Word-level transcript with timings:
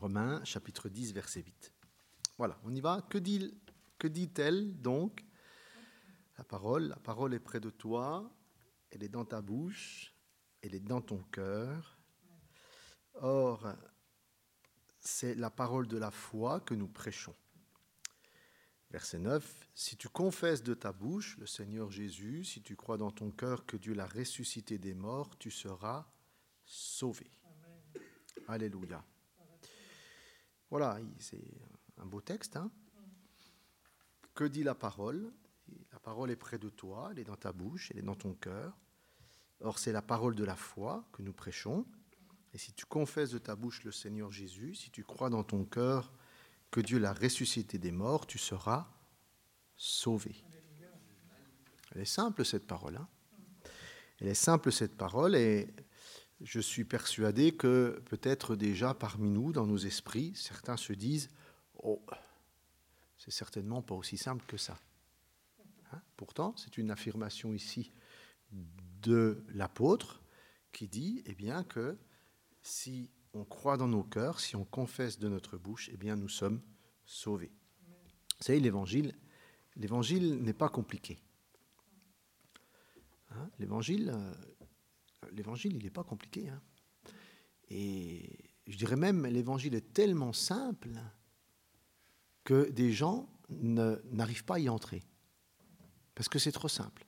Romains 0.00 0.42
chapitre 0.44 0.88
10, 0.88 1.12
verset 1.12 1.42
8. 1.42 1.74
Voilà, 2.38 2.58
on 2.64 2.74
y 2.74 2.80
va. 2.80 3.02
Que 3.02 3.18
dit, 3.18 3.54
que 3.98 4.08
dit-elle 4.08 4.80
donc? 4.80 5.22
La 6.38 6.44
parole, 6.44 6.88
la 6.88 6.96
parole 6.96 7.34
est 7.34 7.38
près 7.38 7.60
de 7.60 7.68
toi, 7.68 8.32
elle 8.90 9.02
est 9.02 9.10
dans 9.10 9.26
ta 9.26 9.42
bouche, 9.42 10.14
elle 10.62 10.74
est 10.74 10.80
dans 10.80 11.02
ton 11.02 11.18
cœur. 11.24 11.98
Or, 13.16 13.74
c'est 15.00 15.34
la 15.34 15.50
parole 15.50 15.86
de 15.86 15.98
la 15.98 16.10
foi 16.10 16.60
que 16.60 16.72
nous 16.72 16.88
prêchons. 16.88 17.36
Verset 18.90 19.18
9, 19.18 19.68
Si 19.74 19.98
tu 19.98 20.08
confesses 20.08 20.62
de 20.62 20.72
ta 20.72 20.92
bouche 20.92 21.36
le 21.36 21.46
Seigneur 21.46 21.90
Jésus, 21.90 22.44
si 22.44 22.62
tu 22.62 22.74
crois 22.74 22.96
dans 22.96 23.10
ton 23.10 23.30
cœur 23.30 23.66
que 23.66 23.76
Dieu 23.76 23.92
l'a 23.92 24.06
ressuscité 24.06 24.78
des 24.78 24.94
morts, 24.94 25.36
tu 25.36 25.50
seras 25.50 26.10
sauvé. 26.64 27.30
Alléluia. 28.48 29.04
Voilà, 30.70 30.98
c'est 31.18 31.42
un 31.98 32.06
beau 32.06 32.20
texte. 32.20 32.56
Hein 32.56 32.70
que 34.34 34.44
dit 34.44 34.62
la 34.62 34.74
parole? 34.74 35.30
La 35.92 35.98
parole 35.98 36.30
est 36.30 36.36
près 36.36 36.58
de 36.58 36.70
toi, 36.70 37.10
elle 37.12 37.18
est 37.18 37.24
dans 37.24 37.36
ta 37.36 37.52
bouche, 37.52 37.90
elle 37.90 37.98
est 37.98 38.02
dans 38.02 38.14
ton 38.14 38.32
cœur. 38.32 38.76
Or, 39.60 39.78
c'est 39.78 39.92
la 39.92 40.00
parole 40.00 40.34
de 40.34 40.44
la 40.44 40.56
foi 40.56 41.04
que 41.12 41.20
nous 41.20 41.34
prêchons. 41.34 41.84
Et 42.54 42.58
si 42.58 42.72
tu 42.72 42.86
confesses 42.86 43.30
de 43.30 43.38
ta 43.38 43.54
bouche 43.54 43.84
le 43.84 43.92
Seigneur 43.92 44.32
Jésus, 44.32 44.74
si 44.74 44.90
tu 44.90 45.04
crois 45.04 45.28
dans 45.28 45.44
ton 45.44 45.64
cœur 45.64 46.10
que 46.70 46.80
Dieu 46.80 46.98
l'a 46.98 47.12
ressuscité 47.12 47.78
des 47.78 47.92
morts, 47.92 48.26
tu 48.26 48.38
seras 48.38 48.88
sauvé. 49.76 50.42
Elle 51.92 52.00
est 52.00 52.06
simple 52.06 52.44
cette 52.44 52.66
parole. 52.66 52.96
Hein 52.96 53.08
Elle 54.20 54.28
est 54.28 54.34
simple 54.34 54.72
cette 54.72 54.96
parole 54.96 55.36
et 55.36 55.68
je 56.40 56.60
suis 56.60 56.84
persuadé 56.84 57.52
que 57.52 58.02
peut-être 58.06 58.56
déjà 58.56 58.94
parmi 58.94 59.30
nous, 59.30 59.52
dans 59.52 59.66
nos 59.66 59.76
esprits, 59.76 60.32
certains 60.34 60.76
se 60.76 60.92
disent 60.92 61.28
Oh, 61.82 62.02
c'est 63.16 63.30
certainement 63.30 63.82
pas 63.82 63.94
aussi 63.94 64.16
simple 64.16 64.44
que 64.46 64.56
ça. 64.56 64.78
Hein? 65.92 66.00
Pourtant, 66.16 66.54
c'est 66.56 66.78
une 66.78 66.90
affirmation 66.90 67.52
ici 67.52 67.92
de 69.02 69.44
l'apôtre 69.48 70.22
qui 70.72 70.88
dit 70.88 71.22
eh 71.26 71.34
bien, 71.34 71.64
que 71.64 71.98
si 72.62 73.10
on 73.32 73.44
croit 73.44 73.76
dans 73.76 73.88
nos 73.88 74.02
cœurs, 74.02 74.40
si 74.40 74.56
on 74.56 74.64
confesse 74.64 75.18
de 75.18 75.28
notre 75.28 75.56
bouche, 75.56 75.90
eh 75.92 75.96
bien, 75.96 76.16
nous 76.16 76.28
sommes 76.28 76.60
sauvés. 77.04 77.52
Vous 78.38 78.44
savez, 78.46 78.60
l'évangile, 78.60 79.14
l'évangile 79.76 80.42
n'est 80.42 80.54
pas 80.54 80.68
compliqué. 80.68 81.18
Hein? 83.30 83.50
L'évangile, 83.58 84.10
euh, 84.14 84.32
l'évangile, 85.32 85.76
il 85.76 85.84
n'est 85.84 85.90
pas 85.90 86.04
compliqué. 86.04 86.48
Hein. 86.48 86.60
Et 87.68 88.50
je 88.66 88.76
dirais 88.76 88.96
même, 88.96 89.26
l'évangile 89.26 89.74
est 89.74 89.92
tellement 89.92 90.32
simple 90.32 90.90
que 92.44 92.70
des 92.70 92.92
gens 92.92 93.28
n'arrivent 93.48 94.44
pas 94.44 94.56
à 94.56 94.58
y 94.58 94.68
entrer. 94.68 95.02
Parce 96.14 96.28
que 96.28 96.38
c'est 96.38 96.52
trop 96.52 96.68
simple. 96.68 97.06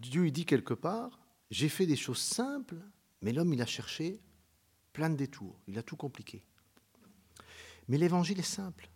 Dieu 0.00 0.26
il 0.26 0.32
dit 0.32 0.46
quelque 0.46 0.74
part, 0.74 1.18
j'ai 1.50 1.68
fait 1.68 1.86
des 1.86 1.96
choses 1.96 2.20
simples, 2.20 2.80
mais 3.22 3.32
l'homme 3.32 3.52
il 3.52 3.62
a 3.62 3.66
cherché 3.66 4.20
plein 4.92 5.10
de 5.10 5.16
détours, 5.16 5.58
il 5.66 5.78
a 5.78 5.82
tout 5.82 5.96
compliqué. 5.96 6.44
Mais 7.88 7.98
l'évangile 7.98 8.38
est 8.38 8.42
simple. 8.42 8.90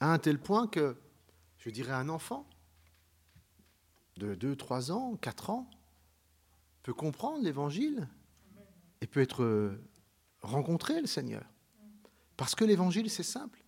À 0.00 0.12
un 0.12 0.18
tel 0.18 0.38
point 0.38 0.68
que, 0.68 0.96
je 1.58 1.70
dirais, 1.70 1.92
un 1.92 2.08
enfant 2.08 2.48
de 4.18 4.34
2, 4.34 4.56
3 4.56 4.92
ans, 4.92 5.16
4 5.16 5.50
ans, 5.50 5.70
peut 6.82 6.92
comprendre 6.92 7.42
l'évangile 7.42 8.08
et 9.00 9.06
peut 9.06 9.20
être 9.20 9.78
rencontré 10.40 11.00
le 11.00 11.06
Seigneur. 11.06 11.44
Parce 12.36 12.54
que 12.54 12.64
l'évangile, 12.64 13.10
c'est 13.10 13.22
simple. 13.22 13.64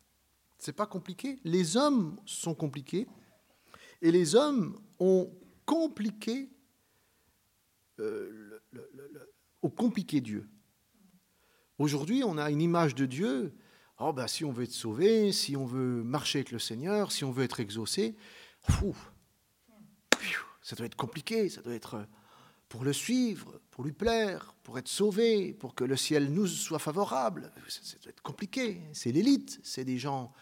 C'est 0.59 0.73
pas 0.73 0.87
compliqué. 0.87 1.39
Les 1.45 1.77
hommes 1.77 2.17
sont 2.27 2.55
compliqués. 2.55 3.07
Et 4.03 4.13
les 4.13 4.35
hommes 4.35 4.79
ont 4.99 5.31
compliqué, 5.65 6.51
euh, 7.99 8.61
compliqué 9.77 10.21
Dieu. 10.21 10.49
Aujourd'hui, 11.79 12.23
on 12.25 12.39
a 12.39 12.51
une 12.51 12.61
image 12.61 12.95
de 12.95 13.07
Dieu. 13.07 13.55
Oh, 13.99 14.13
ben, 14.13 14.27
si 14.27 14.45
on 14.45 14.53
veut 14.53 14.65
être 14.65 14.73
sauvé, 14.73 15.33
si 15.33 15.57
on 15.57 15.67
veut 15.67 16.03
marcher 16.03 16.39
avec 16.39 16.51
le 16.51 16.59
Seigneur, 16.59 17.13
si 17.13 17.25
on 17.25 17.31
veut 17.31 17.45
être 17.45 17.61
exaucé, 17.61 18.17
fou, 18.61 18.97
ça 20.63 20.77
doit 20.77 20.87
être 20.87 20.97
compliqué, 20.97 21.49
ça 21.49 21.63
doit 21.63 21.75
être 21.75 22.07
pour 22.71 22.85
le 22.85 22.93
suivre, 22.93 23.61
pour 23.71 23.85
lui 23.85 23.93
plaire, 23.93 24.55
pour 24.63 24.79
être 24.79 24.89
sauvé, 24.89 25.53
pour 25.53 25.75
que 25.75 25.83
le 25.83 25.97
ciel 25.97 26.33
nous 26.33 26.47
soit 26.47 26.79
favorable. 26.79 27.53
Ça, 27.69 27.99
doit 27.99 28.11
être 28.11 28.23
compliqué. 28.23 28.81
C'est 28.93 29.11
l'élite, 29.11 29.59
c'est 29.65 29.85
des 29.85 29.99
gens 29.99 30.33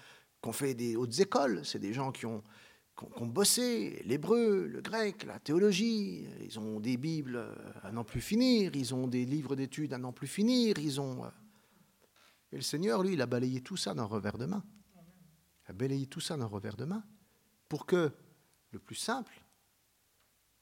qui 0.43 0.49
ont 0.49 0.53
fait 0.53 0.75
des 0.75 0.95
hautes 0.95 1.19
écoles, 1.21 1.65
c'est 1.65 1.79
des 1.79 1.95
gens 1.95 2.13
qui 2.13 2.27
ont, 2.27 2.45
qui 2.99 3.23
ont 3.23 3.27
bossé 3.27 4.03
l'hébreu, 4.05 4.67
le 4.67 4.83
grec, 4.83 5.25
la 5.25 5.39
théologie. 5.39 6.27
Ils 6.43 6.59
ont 6.59 6.81
des 6.81 6.99
Bibles 6.99 7.43
à 7.83 7.93
n'en 7.93 8.05
plus 8.05 8.21
finir, 8.21 8.77
ils 8.77 8.95
ont 8.95 9.09
des 9.09 9.25
livres 9.25 9.57
d'études 9.57 9.95
à 9.95 9.99
n'en 9.99 10.13
plus 10.13 10.29
finir, 10.29 10.79
ils 10.79 11.01
ont. 11.01 11.25
Euh, 11.25 11.29
et 12.53 12.57
le 12.57 12.63
Seigneur, 12.63 13.03
lui, 13.03 13.15
il 13.15 13.23
a 13.23 13.27
balayé 13.27 13.63
tout 13.63 13.77
ça 13.79 13.95
d'un 13.95 14.05
revers 14.05 14.37
de 14.37 14.45
main. 14.45 14.65
Il 15.67 15.71
a 15.71 15.73
balayé 15.73 16.07
tout 16.07 16.21
ça 16.21 16.37
d'un 16.37 16.47
revers 16.47 16.77
de 16.77 16.85
main 16.85 17.03
pour 17.71 17.87
que 17.87 18.13
le 18.71 18.79
plus 18.79 18.97
simple, 18.97 19.33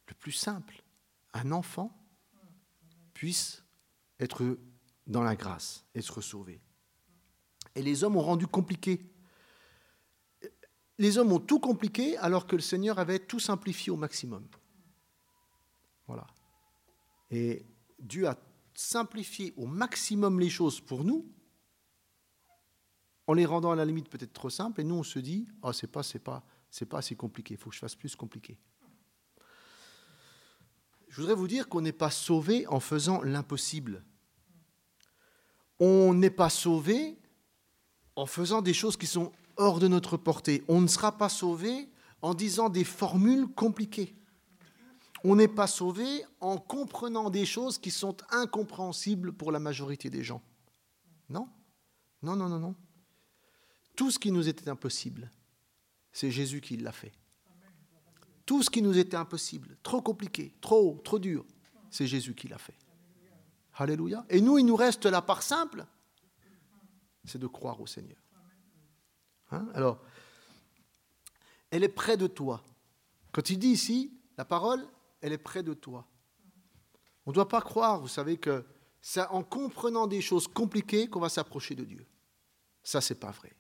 le 0.09 0.15
plus 0.15 0.33
simple, 0.33 0.83
un 1.33 1.53
enfant 1.53 1.97
puisse 3.13 3.65
être 4.21 4.59
dans 5.07 5.23
la 5.23 5.37
grâce, 5.37 5.85
être 5.95 6.21
sauvé. 6.21 6.61
Et 7.75 7.83
les 7.83 8.05
hommes 8.05 8.17
ont 8.17 8.23
rendu 8.23 8.47
compliqué. 8.47 9.13
Les 10.99 11.19
hommes 11.19 11.33
ont 11.33 11.41
tout 11.41 11.61
compliqué 11.61 12.17
alors 12.19 12.47
que 12.47 12.57
le 12.57 12.63
Seigneur 12.63 12.99
avait 12.99 13.19
tout 13.19 13.41
simplifié 13.41 13.93
au 13.93 13.97
maximum. 13.97 14.47
Voilà. 16.07 16.27
Et 17.31 17.67
Dieu 17.99 18.27
a 18.29 18.39
simplifié 18.75 19.53
au 19.57 19.67
maximum 19.67 20.41
les 20.41 20.51
choses 20.51 20.81
pour 20.81 21.05
nous, 21.05 21.31
en 23.27 23.33
les 23.33 23.45
rendant 23.45 23.73
à 23.73 23.77
la 23.77 23.85
limite 23.85 24.09
peut-être 24.09 24.33
trop 24.33 24.51
simples, 24.51 24.81
et 24.81 24.85
nous 24.85 24.95
on 24.95 25.03
se 25.03 25.19
dit, 25.19 25.49
oh, 25.63 25.73
c'est 25.73 25.91
pas, 25.91 26.03
c'est 26.03 26.21
pas, 26.21 26.45
c'est 26.71 26.87
pas 26.87 26.99
assez 26.99 27.17
compliqué, 27.17 27.55
il 27.55 27.57
faut 27.57 27.71
que 27.71 27.75
je 27.75 27.81
fasse 27.81 27.97
plus 27.97 28.15
compliqué. 28.15 28.59
Je 31.17 31.23
voudrais 31.23 31.35
vous 31.35 31.49
dire 31.49 31.71
qu'on 31.71 31.81
n'est 31.81 31.93
pas 31.93 32.11
sauvé 32.11 32.67
en 32.67 32.79
faisant 32.79 33.23
l'impossible. 33.23 34.05
On 35.81 36.13
n'est 36.13 36.29
pas 36.29 36.51
sauvé 36.51 37.17
en 38.17 38.27
faisant 38.27 38.61
des 38.61 38.75
choses 38.75 38.99
qui 38.99 39.07
sont 39.07 39.33
hors 39.57 39.79
de 39.79 39.89
notre 39.89 40.19
portée. 40.19 40.63
On 40.69 40.83
ne 40.83 40.87
sera 40.87 41.17
pas 41.17 41.31
sauvé 41.31 41.89
en 42.21 42.35
disant 42.35 42.69
des 42.69 42.85
formules 42.85 43.49
compliquées. 43.49 44.15
On 45.25 45.37
n'est 45.37 45.49
pas 45.49 45.67
sauvé 45.67 46.23
en 46.41 46.59
comprenant 46.59 47.31
des 47.31 47.47
choses 47.47 47.79
qui 47.79 47.91
sont 47.91 48.19
incompréhensibles 48.29 49.33
pour 49.33 49.53
la 49.53 49.59
majorité 49.59 50.11
des 50.11 50.23
gens. 50.23 50.43
Non 51.31 51.49
Non, 52.21 52.37
non, 52.37 52.51
non, 52.51 52.59
non. 52.59 52.75
Tout 53.97 54.11
ce 54.11 54.19
qui 54.19 54.31
nous 54.33 54.49
était 54.51 54.69
impossible, 54.69 55.33
c'est 56.13 56.31
Jésus 56.31 56.61
qui 56.61 56.77
l'a 56.77 56.93
fait. 56.93 57.13
Tout 58.47 58.63
ce 58.63 58.71
qui 58.71 58.81
nous 58.81 58.97
était 58.97 59.17
impossible, 59.17 59.77
trop 59.83 60.01
compliqué, 60.01 60.55
trop 60.61 60.79
haut, 60.79 61.01
trop 61.03 61.19
dur, 61.19 61.45
c'est 61.91 62.07
Jésus 62.07 62.35
qui 62.35 62.47
l'a 62.47 62.59
fait. 62.59 62.79
Alléluia. 63.75 64.25
Et 64.31 64.41
nous, 64.41 64.57
il 64.57 64.65
nous 64.65 64.77
reste 64.77 65.05
la 65.05 65.21
part 65.21 65.43
simple, 65.43 65.85
c'est 67.25 67.39
de 67.39 67.47
croire 67.49 67.81
au 67.81 67.87
Seigneur. 67.87 68.17
Hein? 69.51 69.67
Alors, 69.75 70.01
elle 71.71 71.85
est 71.85 71.89
près 71.89 72.17
de 72.17 72.29
toi. 72.29 72.63
Quand 73.33 73.51
il 73.51 73.59
dit 73.59 73.69
ici, 73.69 74.13
la 74.39 74.45
parole, 74.45 74.87
elle 75.21 75.33
est 75.33 75.39
près 75.39 75.63
de 75.63 75.75
toi. 75.75 76.07
On 77.27 77.31
ne 77.31 77.35
doit 77.35 77.49
pas 77.49 77.61
croire, 77.61 78.01
vous 78.01 78.09
savez, 78.09 78.37
que 78.37 78.65
c'est 79.01 79.27
en 79.27 79.43
comprenant 79.43 80.07
des 80.07 80.21
choses 80.21 80.47
compliquées 80.47 81.09
qu'on 81.09 81.21
va 81.21 81.29
s'approcher 81.29 81.75
de 81.75 81.85
Dieu. 81.85 82.07
Ça, 82.83 83.01
c'est 83.01 83.17
pas 83.19 83.33
vrai. 83.33 83.53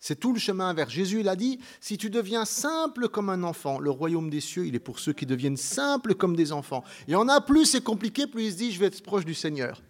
C'est 0.00 0.18
tout 0.18 0.32
le 0.32 0.38
chemin 0.38 0.72
vers 0.72 0.88
Jésus. 0.88 1.20
Il 1.20 1.28
a 1.28 1.36
dit, 1.36 1.60
si 1.78 1.98
tu 1.98 2.08
deviens 2.08 2.46
simple 2.46 3.08
comme 3.08 3.28
un 3.28 3.42
enfant, 3.42 3.78
le 3.78 3.90
royaume 3.90 4.30
des 4.30 4.40
cieux, 4.40 4.66
il 4.66 4.74
est 4.74 4.80
pour 4.80 4.98
ceux 4.98 5.12
qui 5.12 5.26
deviennent 5.26 5.58
simples 5.58 6.14
comme 6.14 6.34
des 6.34 6.52
enfants. 6.52 6.82
Et 7.06 7.14
en 7.14 7.28
a 7.28 7.42
plus 7.42 7.66
c'est 7.66 7.84
compliqué, 7.84 8.26
plus 8.26 8.44
il 8.44 8.52
se 8.52 8.56
dit, 8.56 8.72
je 8.72 8.80
vais 8.80 8.86
être 8.86 9.02
proche 9.02 9.26
du 9.26 9.34
Seigneur. 9.34 9.82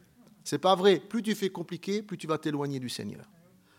C'est 0.43 0.59
pas 0.59 0.75
vrai. 0.75 0.99
Plus 0.99 1.23
tu 1.23 1.35
fais 1.37 1.51
compliqué, 1.51 2.03
plus 2.03 2.19
tu 2.19 2.27
vas 2.27 2.39
t'éloigner 2.39 2.81
du 2.81 2.89
Seigneur. 2.89 3.25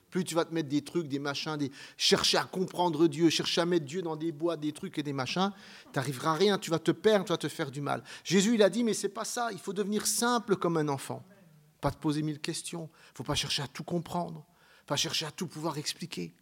Plus 0.10 0.24
tu 0.24 0.36
vas 0.36 0.46
te 0.46 0.54
mettre 0.54 0.70
des 0.70 0.82
trucs, 0.82 1.10
des 1.10 1.20
machins, 1.20 1.58
des... 1.58 1.72
chercher 1.98 2.38
à 2.38 2.44
comprendre 2.46 3.08
Dieu, 3.08 3.30
chercher 3.30 3.62
à 3.62 3.66
mettre 3.66 3.86
Dieu 3.86 4.02
dans 4.02 4.16
des 4.16 4.32
boîtes, 4.32 4.62
des 4.62 4.72
trucs 4.72 4.98
et 4.98 5.04
des 5.04 5.14
machins, 5.14 5.52
tu 5.92 6.00
n'arriveras 6.00 6.32
à 6.32 6.36
rien, 6.36 6.58
tu 6.58 6.70
vas 6.72 6.80
te 6.80 6.92
perdre, 6.92 7.26
tu 7.26 7.34
vas 7.34 7.38
te 7.38 7.48
faire 7.50 7.72
du 7.72 7.82
mal. 7.82 8.04
Jésus, 8.24 8.56
il 8.56 8.64
a 8.64 8.70
dit, 8.70 8.86
mais 8.86 8.94
c'est 8.94 9.10
pas 9.10 9.26
ça, 9.26 9.50
il 9.52 9.60
faut 9.60 9.74
devenir 9.74 10.06
simple 10.08 10.56
comme 10.56 10.78
un 10.78 10.88
enfant. 10.88 11.24
Pas 11.82 11.92
te 11.92 11.98
poser 11.98 12.22
mille 12.22 12.40
questions, 12.40 12.90
il 12.94 13.18
faut 13.18 13.24
pas 13.24 13.36
chercher 13.36 13.64
à 13.64 13.68
tout 13.68 13.84
comprendre 13.84 14.46
pas 14.92 14.98
chercher 14.98 15.26
à 15.26 15.32
tout 15.32 15.48
pouvoir 15.48 15.78
expliquer. 15.78 16.34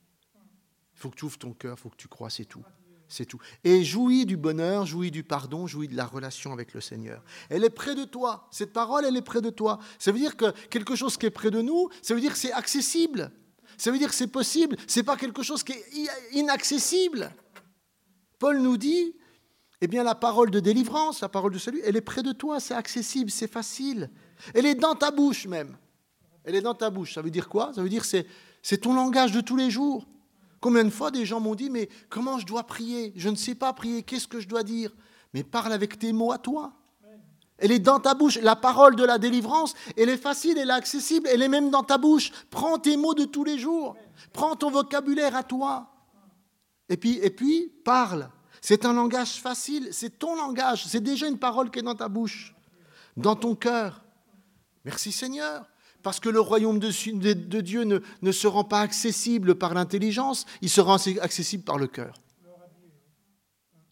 Il 0.95 0.99
faut 0.99 1.11
que 1.11 1.15
tu 1.15 1.25
ouvres 1.25 1.37
ton 1.37 1.53
cœur, 1.53 1.75
il 1.77 1.79
faut 1.79 1.89
que 1.89 1.95
tu 1.97 2.07
crois, 2.07 2.31
c'est 2.31 2.45
tout. 2.45 2.63
C'est 3.07 3.25
tout. 3.25 3.37
Et 3.63 3.83
jouis 3.83 4.25
du 4.25 4.37
bonheur, 4.37 4.87
jouis 4.87 5.11
du 5.11 5.23
pardon, 5.23 5.67
jouis 5.67 5.87
de 5.87 5.95
la 5.95 6.07
relation 6.07 6.51
avec 6.51 6.73
le 6.73 6.81
Seigneur. 6.81 7.23
Elle 7.51 7.63
est 7.63 7.69
près 7.69 7.93
de 7.93 8.05
toi. 8.05 8.47
Cette 8.49 8.73
parole, 8.73 9.05
elle 9.05 9.15
est 9.15 9.21
près 9.21 9.41
de 9.41 9.51
toi. 9.51 9.77
Ça 9.99 10.11
veut 10.11 10.17
dire 10.17 10.35
que 10.35 10.49
quelque 10.69 10.95
chose 10.95 11.15
qui 11.15 11.27
est 11.27 11.29
près 11.29 11.51
de 11.51 11.61
nous, 11.61 11.89
ça 12.01 12.15
veut 12.15 12.21
dire 12.21 12.31
que 12.31 12.39
c'est 12.39 12.51
accessible. 12.51 13.31
Ça 13.77 13.91
veut 13.91 13.99
dire 13.99 14.09
que 14.09 14.15
c'est 14.15 14.25
possible. 14.25 14.77
C'est 14.87 15.03
pas 15.03 15.15
quelque 15.15 15.43
chose 15.43 15.61
qui 15.61 15.73
est 15.73 16.09
inaccessible. 16.31 17.31
Paul 18.39 18.63
nous 18.63 18.77
dit, 18.77 19.15
eh 19.79 19.85
bien, 19.85 20.01
la 20.01 20.15
parole 20.15 20.49
de 20.49 20.59
délivrance, 20.59 21.21
la 21.21 21.29
parole 21.29 21.53
de 21.53 21.59
salut, 21.59 21.81
elle 21.85 21.97
est 21.97 22.01
près 22.01 22.23
de 22.23 22.31
toi, 22.31 22.59
c'est 22.59 22.73
accessible, 22.73 23.29
c'est 23.29 23.51
facile. 23.51 24.09
Elle 24.55 24.65
est 24.65 24.73
dans 24.73 24.95
ta 24.95 25.11
bouche 25.11 25.45
même. 25.45 25.77
Elle 26.49 26.55
est 26.55 26.61
dans 26.61 26.73
ta 26.73 26.89
bouche. 26.89 27.13
Ça 27.13 27.21
veut 27.21 27.29
dire 27.29 27.47
quoi? 27.47 27.71
Ça 27.75 27.83
veut 27.83 27.89
dire 27.89 28.03
c'est 28.03 28.25
c'est 28.63 28.79
ton 28.79 28.93
langage 28.93 29.31
de 29.31 29.39
tous 29.39 29.55
les 29.55 29.69
jours. 29.69 30.07
Combien 30.59 30.83
de 30.83 30.89
fois 30.89 31.11
des 31.11 31.23
gens 31.23 31.39
m'ont 31.39 31.53
dit, 31.53 31.69
mais 31.69 31.87
comment 32.09 32.39
je 32.39 32.45
dois 32.47 32.63
prier? 32.63 33.13
Je 33.15 33.29
ne 33.29 33.35
sais 33.35 33.53
pas 33.53 33.71
prier, 33.71 34.01
qu'est-ce 34.01 34.27
que 34.27 34.39
je 34.39 34.47
dois 34.47 34.63
dire? 34.63 34.91
Mais 35.35 35.43
parle 35.43 35.71
avec 35.71 35.99
tes 35.99 36.11
mots 36.11 36.31
à 36.31 36.39
toi. 36.39 36.73
Elle 37.59 37.71
est 37.71 37.77
dans 37.77 37.99
ta 37.99 38.15
bouche. 38.15 38.39
La 38.41 38.55
parole 38.55 38.95
de 38.95 39.03
la 39.03 39.19
délivrance, 39.19 39.75
elle 39.95 40.09
est 40.09 40.17
facile, 40.17 40.57
elle 40.57 40.71
est 40.71 40.73
accessible, 40.73 41.29
elle 41.31 41.43
est 41.43 41.49
même 41.49 41.69
dans 41.69 41.83
ta 41.83 41.99
bouche. 41.99 42.31
Prends 42.49 42.79
tes 42.79 42.97
mots 42.97 43.13
de 43.13 43.25
tous 43.25 43.43
les 43.43 43.59
jours. 43.59 43.95
Prends 44.33 44.55
ton 44.55 44.71
vocabulaire 44.71 45.35
à 45.35 45.43
toi. 45.43 45.91
Et 46.89 46.97
puis, 46.97 47.19
et 47.21 47.29
puis 47.29 47.71
parle. 47.85 48.31
C'est 48.59 48.85
un 48.85 48.93
langage 48.93 49.39
facile, 49.39 49.89
c'est 49.91 50.17
ton 50.17 50.35
langage, 50.35 50.85
c'est 50.87 50.99
déjà 50.99 51.27
une 51.27 51.37
parole 51.37 51.69
qui 51.69 51.79
est 51.79 51.83
dans 51.83 51.95
ta 51.95 52.09
bouche, 52.09 52.55
dans 53.15 53.35
ton 53.35 53.55
cœur. 53.55 54.03
Merci 54.83 55.11
Seigneur. 55.11 55.65
Parce 56.01 56.19
que 56.19 56.29
le 56.29 56.39
royaume 56.39 56.79
de, 56.79 57.61
Dieu 57.61 57.83
ne, 57.83 57.99
ne, 58.21 58.31
se 58.31 58.47
rend 58.47 58.63
pas 58.63 58.81
accessible 58.81 59.55
par 59.55 59.73
l'intelligence, 59.73 60.45
il 60.61 60.69
se 60.69 60.81
rend 60.81 60.95
accessible 61.21 61.63
par 61.63 61.77
le 61.77 61.87
cœur. 61.87 62.13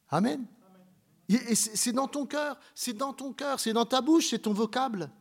Amen. 0.09 0.45
Et 1.30 1.56
c'est 1.56 1.92
dans 1.92 2.07
ton 2.07 2.25
cœur, 2.25 2.57
c'est 2.74 2.94
dans 2.94 3.12
ton 3.12 3.33
cœur, 3.33 3.59
c'est 3.59 3.74
dans 3.74 3.86
ta 3.86 4.00
bouche, 4.01 4.30
c'est 4.30 4.39
ton 4.39 4.54
vocable. 4.54 5.12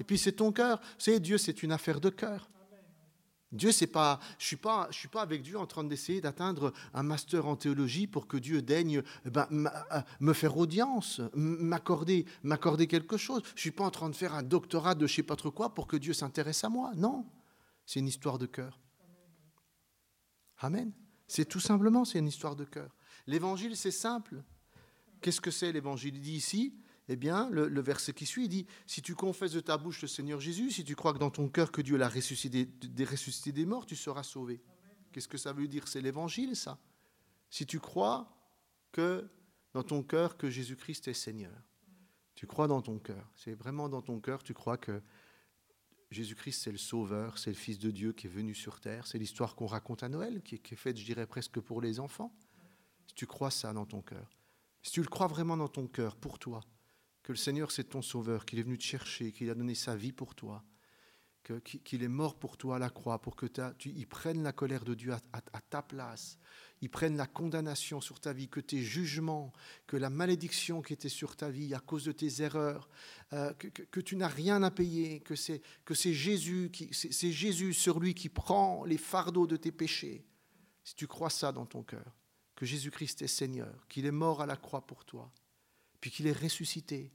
Et 0.00 0.04
puis 0.04 0.16
c'est 0.16 0.32
ton 0.32 0.52
cœur. 0.52 0.80
Savez, 0.98 1.20
Dieu, 1.20 1.36
c'est 1.36 1.62
une 1.62 1.72
affaire 1.72 2.00
de 2.00 2.08
cœur. 2.08 2.48
Dieu, 3.54 3.70
c'est 3.70 3.86
pas, 3.86 4.18
je 4.38 4.46
suis 4.46 4.58
suis 4.90 5.08
pas 5.08 5.22
avec 5.22 5.42
Dieu 5.42 5.56
en 5.56 5.66
train 5.66 5.84
d'essayer 5.84 6.20
d'atteindre 6.20 6.72
un 6.92 7.02
master 7.02 7.46
en 7.46 7.56
théologie 7.56 8.06
pour 8.06 8.26
que 8.26 8.36
Dieu 8.36 8.62
daigne 8.62 9.02
eh 9.24 9.30
ben, 9.30 9.46
euh, 9.50 10.00
me 10.20 10.32
faire 10.32 10.56
audience, 10.56 11.20
m'accorder, 11.34 12.26
m'accorder 12.42 12.88
quelque 12.88 13.16
chose. 13.16 13.42
Je 13.54 13.60
suis 13.60 13.70
pas 13.70 13.84
en 13.84 13.90
train 13.90 14.10
de 14.10 14.16
faire 14.16 14.34
un 14.34 14.42
doctorat 14.42 14.94
de 14.94 15.06
je 15.06 15.14
sais 15.14 15.22
pas 15.22 15.36
trop 15.36 15.52
quoi 15.52 15.72
pour 15.72 15.86
que 15.86 15.96
Dieu 15.96 16.12
s'intéresse 16.12 16.64
à 16.64 16.68
moi. 16.68 16.92
Non, 16.96 17.24
c'est 17.86 18.00
une 18.00 18.08
histoire 18.08 18.38
de 18.38 18.46
cœur. 18.46 18.80
Amen. 20.58 20.92
C'est 21.26 21.44
tout 21.44 21.60
simplement, 21.60 22.04
c'est 22.04 22.18
une 22.18 22.28
histoire 22.28 22.56
de 22.56 22.64
cœur. 22.64 22.90
L'évangile, 23.26 23.76
c'est 23.76 23.90
simple. 23.90 24.42
Qu'est-ce 25.20 25.40
que 25.40 25.50
c'est 25.50 25.72
l'évangile? 25.72 26.16
Il 26.16 26.20
dit 26.20 26.34
ici, 26.34 26.74
eh 27.08 27.16
bien, 27.16 27.50
le, 27.50 27.80
verset 27.80 28.14
qui 28.14 28.24
suit, 28.24 28.48
dit, 28.48 28.66
si 28.86 29.02
tu 29.02 29.14
confesses 29.14 29.52
de 29.52 29.60
ta 29.60 29.76
bouche 29.76 30.00
le 30.02 30.08
Seigneur 30.08 30.40
Jésus, 30.40 30.70
si 30.70 30.84
tu 30.84 30.96
crois 30.96 31.12
que 31.12 31.18
dans 31.18 31.30
ton 31.30 31.48
cœur 31.48 31.70
que 31.70 31.82
Dieu 31.82 31.96
l'a 31.96 32.08
ressuscité 32.08 32.64
des, 33.52 33.66
morts, 33.66 33.84
tu 33.84 33.96
seras 33.96 34.22
sauvé. 34.22 34.62
Qu'est-ce 35.12 35.28
que 35.28 35.38
ça 35.38 35.52
veut 35.52 35.68
dire? 35.68 35.86
C'est 35.86 36.00
l'évangile, 36.00 36.56
ça. 36.56 36.78
Si 37.50 37.66
tu 37.66 37.78
crois 37.78 38.34
que 38.90 39.28
dans 39.74 39.82
ton 39.82 40.02
cœur 40.02 40.36
que 40.36 40.48
Jésus-Christ 40.48 41.08
est 41.08 41.14
Seigneur, 41.14 41.52
tu 42.34 42.46
crois 42.46 42.66
dans 42.66 42.80
ton 42.80 42.98
cœur, 42.98 43.30
c'est 43.36 43.54
vraiment 43.54 43.88
dans 43.88 44.02
ton 44.02 44.18
cœur, 44.18 44.42
tu 44.42 44.54
crois 44.54 44.78
que 44.78 45.02
Jésus-Christ, 46.10 46.62
c'est 46.62 46.72
le 46.72 46.78
Sauveur, 46.78 47.38
c'est 47.38 47.50
le 47.50 47.56
Fils 47.56 47.78
de 47.78 47.90
Dieu 47.90 48.12
qui 48.12 48.28
est 48.28 48.30
venu 48.30 48.54
sur 48.54 48.80
terre. 48.80 49.06
C'est 49.06 49.18
l'histoire 49.18 49.54
qu'on 49.56 49.66
raconte 49.66 50.02
à 50.02 50.08
Noël, 50.08 50.42
qui 50.42 50.54
est, 50.54 50.76
faite, 50.76 50.96
je 50.96 51.04
dirais, 51.04 51.26
presque 51.26 51.60
pour 51.60 51.80
les 51.80 52.00
enfants. 52.00 52.32
Si 53.08 53.14
tu 53.14 53.26
crois 53.26 53.50
ça 53.50 53.72
dans 53.72 53.84
ton 53.84 54.00
cœur, 54.00 54.30
si 54.82 54.92
tu 54.92 55.00
le 55.00 55.08
crois 55.08 55.26
vraiment 55.26 55.56
dans 55.56 55.68
ton 55.68 55.86
cœur, 55.86 56.16
pour 56.16 56.38
toi, 56.38 56.60
que 57.24 57.32
le 57.32 57.38
Seigneur 57.38 57.72
c'est 57.72 57.84
ton 57.84 58.02
sauveur, 58.02 58.44
qu'il 58.44 58.60
est 58.60 58.62
venu 58.62 58.78
te 58.78 58.84
chercher, 58.84 59.32
qu'il 59.32 59.50
a 59.50 59.54
donné 59.54 59.74
sa 59.74 59.96
vie 59.96 60.12
pour 60.12 60.34
toi, 60.34 60.62
qu'il 61.62 62.02
est 62.02 62.08
mort 62.08 62.38
pour 62.38 62.56
toi 62.56 62.76
à 62.76 62.78
la 62.78 62.90
croix, 62.90 63.20
pour 63.20 63.34
que 63.34 63.46
tu, 63.46 63.90
il 63.90 64.06
prenne 64.06 64.42
la 64.42 64.52
colère 64.52 64.84
de 64.84 64.94
Dieu 64.94 65.12
à, 65.12 65.40
ta 65.60 65.82
place, 65.82 66.38
il 66.80 66.90
prenne 66.90 67.16
la 67.16 67.26
condamnation 67.26 68.00
sur 68.00 68.20
ta 68.20 68.32
vie, 68.32 68.48
que 68.48 68.60
tes 68.60 68.82
jugements, 68.82 69.52
que 69.86 69.96
la 69.96 70.10
malédiction 70.10 70.82
qui 70.82 70.92
était 70.92 71.08
sur 71.08 71.34
ta 71.34 71.50
vie 71.50 71.74
à 71.74 71.80
cause 71.80 72.04
de 72.04 72.12
tes 72.12 72.42
erreurs, 72.42 72.88
euh, 73.32 73.52
que, 73.54 74.00
tu 74.00 74.16
n'as 74.16 74.28
rien 74.28 74.62
à 74.62 74.70
payer, 74.70 75.20
que 75.20 75.34
c'est 75.34 75.62
c'est 75.94 76.12
Jésus 76.12 77.72
sur 77.72 78.00
lui 78.00 78.14
qui 78.14 78.28
prend 78.28 78.84
les 78.84 78.98
fardeaux 78.98 79.46
de 79.46 79.56
tes 79.56 79.72
péchés. 79.72 80.26
Si 80.82 80.94
tu 80.94 81.06
crois 81.06 81.30
ça 81.30 81.52
dans 81.52 81.66
ton 81.66 81.82
cœur, 81.82 82.16
que 82.54 82.66
Jésus-Christ 82.66 83.22
est 83.22 83.28
Seigneur, 83.28 83.86
qu'il 83.88 84.04
est 84.04 84.10
mort 84.10 84.42
à 84.42 84.46
la 84.46 84.56
croix 84.56 84.86
pour 84.86 85.04
toi, 85.04 85.32
puis 86.04 86.10
qu'il 86.10 86.26
est 86.26 86.38
ressuscité. 86.38 87.10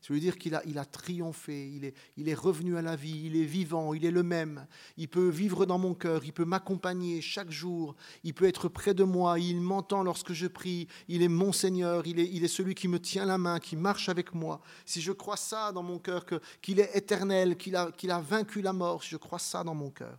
Ça 0.00 0.14
veut 0.14 0.20
dire 0.20 0.38
qu'il 0.38 0.54
a, 0.54 0.62
il 0.64 0.78
a 0.78 0.84
triomphé, 0.84 1.72
il 1.74 1.84
est, 1.84 1.94
il 2.16 2.28
est 2.28 2.34
revenu 2.34 2.76
à 2.76 2.82
la 2.82 2.94
vie, 2.94 3.22
il 3.24 3.34
est 3.34 3.44
vivant, 3.44 3.94
il 3.94 4.04
est 4.04 4.12
le 4.12 4.22
même. 4.22 4.68
Il 4.96 5.08
peut 5.08 5.28
vivre 5.28 5.66
dans 5.66 5.76
mon 5.76 5.92
cœur, 5.92 6.24
il 6.24 6.32
peut 6.32 6.44
m'accompagner 6.44 7.20
chaque 7.20 7.50
jour, 7.50 7.96
il 8.22 8.34
peut 8.34 8.44
être 8.44 8.68
près 8.68 8.94
de 8.94 9.02
moi, 9.02 9.40
il 9.40 9.60
m'entend 9.60 10.04
lorsque 10.04 10.34
je 10.34 10.46
prie, 10.46 10.86
il 11.08 11.20
est 11.20 11.26
mon 11.26 11.50
Seigneur, 11.50 12.06
il 12.06 12.20
est, 12.20 12.30
il 12.30 12.44
est 12.44 12.46
celui 12.46 12.76
qui 12.76 12.86
me 12.86 13.00
tient 13.00 13.26
la 13.26 13.38
main, 13.38 13.58
qui 13.58 13.74
marche 13.74 14.08
avec 14.08 14.32
moi. 14.32 14.60
Si 14.86 15.00
je 15.00 15.10
crois 15.10 15.36
ça 15.36 15.72
dans 15.72 15.82
mon 15.82 15.98
cœur, 15.98 16.24
qu'il 16.62 16.78
est 16.78 16.94
éternel, 16.94 17.56
qu'il 17.56 17.74
a, 17.74 17.90
qu'il 17.90 18.12
a 18.12 18.20
vaincu 18.20 18.62
la 18.62 18.72
mort, 18.72 19.02
si 19.02 19.10
je 19.10 19.16
crois 19.16 19.40
ça 19.40 19.64
dans 19.64 19.74
mon 19.74 19.90
cœur, 19.90 20.16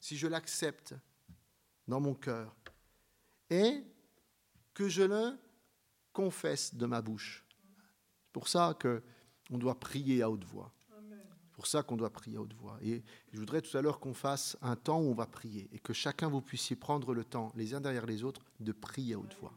si 0.00 0.16
je 0.16 0.28
l'accepte 0.28 0.94
dans 1.86 2.00
mon 2.00 2.14
cœur, 2.14 2.56
et 3.50 3.82
que 4.72 4.88
je 4.88 5.02
le 5.02 5.38
confesse 6.14 6.74
de 6.74 6.86
ma 6.86 7.02
bouche. 7.02 7.44
C'est 8.24 8.32
pour 8.32 8.48
ça 8.48 8.78
qu'on 8.80 9.58
doit 9.58 9.78
prier 9.78 10.22
à 10.22 10.30
haute 10.30 10.44
voix. 10.44 10.72
C'est 10.90 11.56
pour 11.56 11.66
ça 11.66 11.82
qu'on 11.82 11.96
doit 11.96 12.10
prier 12.10 12.38
à 12.38 12.40
haute 12.40 12.54
voix. 12.54 12.78
Et 12.82 13.04
je 13.32 13.38
voudrais 13.38 13.60
tout 13.60 13.76
à 13.76 13.82
l'heure 13.82 14.00
qu'on 14.00 14.14
fasse 14.14 14.56
un 14.62 14.74
temps 14.74 15.00
où 15.00 15.10
on 15.10 15.14
va 15.14 15.26
prier 15.26 15.68
et 15.72 15.78
que 15.78 15.92
chacun 15.92 16.28
vous 16.28 16.40
puissiez 16.40 16.74
prendre 16.74 17.12
le 17.14 17.24
temps, 17.24 17.52
les 17.54 17.74
uns 17.74 17.80
derrière 17.80 18.06
les 18.06 18.24
autres, 18.24 18.44
de 18.58 18.72
prier 18.72 19.14
à 19.14 19.18
haute 19.18 19.36
voix. 19.38 19.52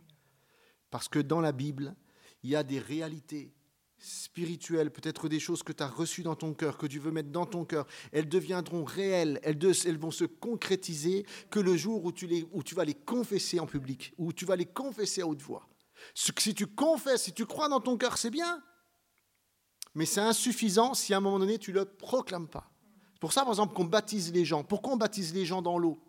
Parce 0.92 1.08
que 1.08 1.20
dans 1.20 1.42
la 1.42 1.52
Bible, 1.52 1.96
il 2.44 2.52
y 2.52 2.56
a 2.56 2.64
des 2.64 2.80
réalités 2.80 3.52
spirituelles, 3.98 4.92
peut-être 4.92 5.28
des 5.28 5.40
choses 5.40 5.64
que 5.64 5.74
tu 5.74 5.82
as 5.82 5.88
reçues 5.88 6.22
dans 6.22 6.36
ton 6.36 6.54
cœur, 6.54 6.78
que 6.78 6.86
tu 6.86 7.00
veux 7.00 7.12
mettre 7.12 7.32
dans 7.32 7.48
ton 7.48 7.66
cœur, 7.66 7.88
elles 8.12 8.30
deviendront 8.30 8.84
réelles, 8.84 9.40
elles, 9.42 9.58
elles 9.86 9.98
vont 9.98 10.12
se 10.12 10.26
concrétiser 10.26 11.26
que 11.50 11.60
le 11.60 11.76
jour 11.76 12.06
où 12.06 12.12
tu, 12.12 12.28
les, 12.28 12.46
où 12.52 12.62
tu 12.62 12.76
vas 12.76 12.86
les 12.86 12.94
confesser 12.94 13.60
en 13.60 13.66
public, 13.66 14.14
où 14.20 14.32
tu 14.34 14.46
vas 14.46 14.56
les 14.56 14.68
confesser 14.68 15.22
à 15.22 15.28
haute 15.28 15.42
voix. 15.42 15.68
Si 16.14 16.54
tu 16.54 16.68
confesses, 16.68 17.24
si 17.24 17.34
tu 17.34 17.46
crois 17.46 17.70
dans 17.70 17.80
ton 17.80 17.98
cœur, 17.98 18.18
c'est 18.18 18.30
bien. 18.30 18.64
Mais 19.96 20.06
c'est 20.06 20.22
insuffisant 20.22 20.94
si 20.94 21.14
à 21.14 21.18
un 21.18 21.22
moment 21.22 21.40
donné, 21.40 21.58
tu 21.58 21.72
ne 21.72 21.80
le 21.80 21.86
proclames 21.86 22.48
pas. 22.48 22.70
C'est 23.14 23.20
pour 23.20 23.34
ça, 23.34 23.42
par 23.42 23.54
exemple, 23.54 23.74
qu'on 23.74 23.86
baptise 23.86 24.32
les 24.32 24.46
gens. 24.46 24.64
Pourquoi 24.64 24.94
on 24.94 24.98
baptise 24.98 25.34
les 25.34 25.46
gens 25.46 25.62
dans 25.62 25.80
l'eau? 25.80 26.00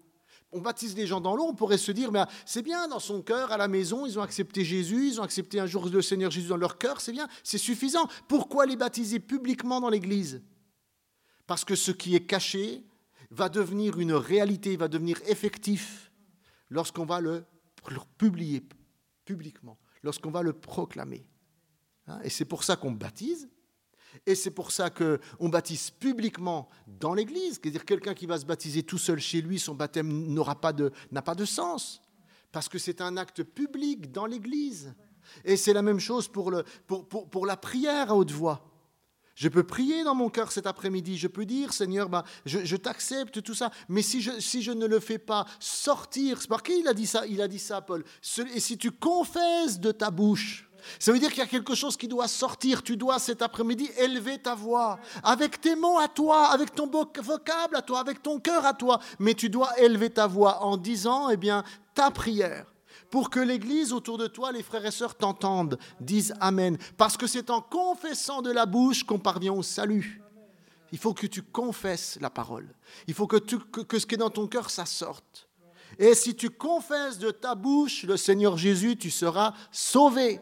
On 0.51 0.61
baptise 0.61 0.97
les 0.97 1.07
gens 1.07 1.21
dans 1.21 1.37
l'eau, 1.37 1.45
on 1.45 1.55
pourrait 1.55 1.79
se 1.79 1.93
dire, 1.93 2.11
mais 2.11 2.23
c'est 2.47 2.63
bien, 2.63 2.89
dans 2.89 3.01
son 3.01 3.21
cœur, 3.21 3.53
à 3.53 3.59
la 3.59 3.69
maison, 3.69 4.07
ils 4.07 4.19
ont 4.19 4.23
accepté 4.23 4.65
Jésus, 4.65 5.09
ils 5.09 5.21
ont 5.21 5.23
accepté 5.23 5.61
un 5.61 5.67
jour 5.67 5.87
le 5.89 6.01
Seigneur 6.01 6.31
Jésus 6.31 6.49
dans 6.49 6.57
leur 6.57 6.79
cœur, 6.79 7.03
c'est 7.03 7.13
bien, 7.13 7.29
c'est 7.43 7.59
suffisant. 7.59 8.09
Pourquoi 8.29 8.65
les 8.65 8.77
baptiser 8.77 9.21
publiquement 9.21 9.81
dans 9.81 9.91
l'Église? 9.91 10.43
Parce 11.47 11.67
que 11.67 11.75
ce 11.75 11.91
qui 11.91 12.15
est 12.15 12.27
caché 12.27 12.85
va 13.31 13.51
devenir 13.51 13.99
une 13.99 14.15
réalité, 14.15 14.77
va 14.79 14.89
devenir 14.89 15.21
effectif 15.27 16.11
lorsqu'on 16.71 17.05
va 17.05 17.21
le 17.21 17.45
publier 18.17 18.61
publiquement, 19.29 19.79
lorsqu'on 20.03 20.31
va 20.31 20.43
le 20.43 20.55
proclamer. 20.55 21.27
Hein, 22.07 22.19
et 22.25 22.31
c'est 22.31 22.47
pour 22.47 22.65
ça 22.65 22.77
qu'on 22.77 22.93
baptise, 22.93 23.51
et 24.25 24.35
c'est 24.35 24.51
pour 24.51 24.71
ça 24.71 24.89
qu'on 24.89 25.49
baptise 25.51 25.91
publiquement 25.91 26.71
dans 26.87 27.13
l'Église. 27.13 27.61
C'est-à-dire 27.61 27.85
quelqu'un 27.85 28.15
qui 28.15 28.25
va 28.25 28.39
se 28.39 28.47
baptiser 28.47 28.83
tout 28.83 28.97
seul 28.97 29.19
chez 29.19 29.43
lui, 29.43 29.59
son 29.59 29.75
baptême 29.75 30.09
n'aura 30.33 30.59
pas 30.59 30.73
de, 30.73 30.93
n'a 31.13 31.21
pas 31.21 31.35
de 31.35 31.45
sens. 31.45 32.01
Parce 32.51 32.71
que 32.71 32.79
c'est 32.79 33.03
un 33.03 33.19
acte 33.19 33.43
public 33.43 34.11
dans 34.11 34.25
l'Église. 34.25 34.95
Et 35.45 35.59
c'est 35.59 35.75
la 35.75 35.83
même 35.83 36.01
chose 36.01 36.27
pour, 36.27 36.51
le, 36.51 36.65
pour, 36.87 37.07
pour, 37.07 37.29
pour 37.29 37.45
la 37.45 37.59
prière 37.59 38.11
à 38.11 38.17
haute 38.17 38.31
voix. 38.31 38.68
Je 39.39 39.49
peux 39.49 39.63
prier 39.63 40.03
dans 40.03 40.17
mon 40.17 40.31
cœur 40.31 40.51
cet 40.51 40.67
après-midi, 40.67 41.17
je 41.17 41.29
peux 41.29 41.47
dire, 41.47 41.73
Seigneur, 41.73 42.09
ben, 42.09 42.25
je, 42.45 42.75
t'accepte, 42.75 43.41
tout 43.41 43.55
ça, 43.55 43.71
mais 43.89 44.03
si 44.03 44.21
je, 44.21 44.33
si 44.41 44.63
je 44.63 44.73
ne 44.73 44.85
le 44.85 44.99
fais 44.99 45.19
pas 45.19 45.47
sortir, 45.61 46.41
par 46.49 46.65
qui 46.65 46.81
il 46.81 46.89
a 46.89 46.93
dit 46.93 47.07
ça 47.07 47.25
Il 47.25 47.41
a 47.41 47.47
dit 47.47 47.61
ça, 47.61 47.81
Paul. 47.81 48.05
Et 48.53 48.59
si 48.59 48.77
tu 48.77 48.91
confesses 48.91 49.79
de 49.79 49.93
ta 49.93 50.11
bouche, 50.11 50.69
ça 50.99 51.13
veut 51.13 51.21
dire 51.21 51.29
qu'il 51.29 51.39
y 51.39 51.43
a 51.43 51.47
quelque 51.47 51.77
chose 51.77 51.97
qui 51.97 52.09
doit 52.09 52.27
sortir. 52.27 52.83
Tu 52.83 52.97
dois 52.97 53.21
cet 53.21 53.41
après-midi 53.41 53.89
élever 53.99 54.39
ta 54.39 54.57
voix 54.57 54.99
avec 55.23 55.61
tes 55.61 55.77
mots 55.77 56.01
à 56.01 56.09
toi, 56.09 56.49
avec 56.49 56.75
ton 56.75 56.91
vocable 56.91 57.77
à 57.77 57.83
toi, 57.83 58.01
avec 58.01 58.21
ton 58.21 58.41
cœur 58.41 58.67
à 58.67 58.75
toi. 58.75 58.99
Mais 59.21 59.35
tu 59.35 59.51
dois 59.51 59.79
élever 59.79 60.11
ta 60.11 60.27
voix 60.27 60.65
en 60.65 60.77
disant, 60.77 61.31
eh 61.31 61.37
bien, 61.37 61.63
ta 61.95 62.11
prière 62.11 62.67
pour 63.11 63.31
que 63.31 63.41
l'Église 63.41 63.93
autour 63.93 64.19
de 64.19 64.27
toi, 64.27 64.53
les 64.53 64.63
frères 64.63 64.85
et 64.85 64.91
sœurs, 64.91 65.15
t'entendent, 65.15 65.79
disent 66.01 66.35
Amen. 66.41 66.77
Parce 66.97 67.17
que 67.17 67.27
c'est 67.27 67.51
en 67.51 67.61
confessant 67.61 68.43
de 68.43 68.51
la 68.51 68.67
bouche 68.67 69.05
qu'on 69.05 69.19
parvient 69.19 69.53
au 69.53 69.63
salut. 69.63 70.21
Il 70.93 70.99
faut 70.99 71.15
que 71.15 71.27
tu 71.27 71.43
confesses 71.43 72.19
la 72.21 72.31
parole. 72.31 72.69
Il 73.07 73.15
faut 73.15 73.27
que, 73.27 73.39
ce 73.39 74.07
qui 74.07 74.15
est 74.15 74.19
dans 74.19 74.31
ton 74.31 74.47
cœur, 74.47 74.71
ça 74.71 74.87
sorte. 74.87 75.49
Et 75.99 76.15
si 76.15 76.35
tu 76.35 76.51
confesses 76.51 77.19
de 77.19 77.31
ta 77.31 77.55
bouche 77.55 78.05
le 78.05 78.17
Seigneur 78.17 78.57
Jésus, 78.57 78.97
tu 78.97 79.11
seras 79.11 79.55
sauvé. 79.73 80.41